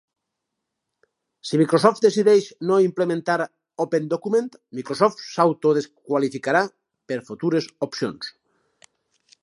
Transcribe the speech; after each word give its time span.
Si 1.49 1.59
Microsoft 1.61 2.01
decideix 2.05 2.47
no 2.71 2.79
implementar 2.85 3.37
OpenDocument, 3.87 4.49
Microsoft 4.79 5.23
s'auto 5.27 5.75
desqualificarà 5.81 6.65
per 7.13 7.23
futures 7.31 7.73
opcions. 7.89 8.37